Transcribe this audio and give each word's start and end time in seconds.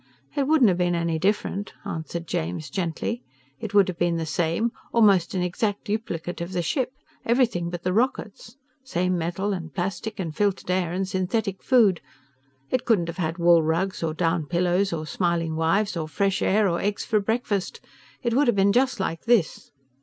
"It 0.35 0.47
wouldn't 0.47 0.69
have 0.69 0.79
been 0.79 0.95
any 0.95 1.19
different," 1.19 1.73
answered 1.85 2.25
James 2.25 2.71
gently. 2.71 3.21
"It 3.59 3.75
would 3.75 3.87
have 3.87 3.99
been 3.99 4.17
the 4.17 4.25
same, 4.25 4.71
almost 4.91 5.35
an 5.35 5.43
exact 5.43 5.83
duplicate 5.85 6.41
of 6.41 6.53
the 6.53 6.63
ship, 6.63 6.91
everything 7.23 7.69
but 7.69 7.83
the 7.83 7.93
rockets. 7.93 8.57
Same 8.83 9.15
metal 9.15 9.53
and 9.53 9.71
plastic 9.71 10.19
and 10.19 10.35
filtered 10.35 10.71
air 10.71 10.91
and 10.91 11.07
synthetic 11.07 11.61
food. 11.61 12.01
It 12.71 12.83
couldn't 12.83 13.09
have 13.09 13.17
had 13.17 13.37
wool 13.37 13.61
rugs 13.61 14.01
or 14.01 14.15
down 14.15 14.47
pillows 14.47 14.91
or 14.91 15.05
smiling 15.05 15.55
wives 15.55 15.95
or 15.95 16.07
fresh 16.07 16.41
air 16.41 16.67
or 16.67 16.81
eggs 16.81 17.05
for 17.05 17.19
breakfast. 17.19 17.79
It 18.23 18.33
would 18.33 18.47
have 18.47 18.55
been 18.55 18.73
just 18.73 18.99
like 18.99 19.25
this. 19.25 19.69